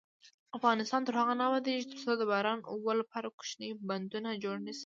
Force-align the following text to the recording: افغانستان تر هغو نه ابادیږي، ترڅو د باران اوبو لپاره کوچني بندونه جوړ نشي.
افغانستان 0.57 1.01
تر 1.07 1.13
هغو 1.19 1.33
نه 1.39 1.43
ابادیږي، 1.49 1.83
ترڅو 1.91 2.11
د 2.17 2.23
باران 2.31 2.59
اوبو 2.71 2.91
لپاره 3.01 3.27
کوچني 3.37 3.69
بندونه 3.89 4.29
جوړ 4.43 4.55
نشي. 4.65 4.79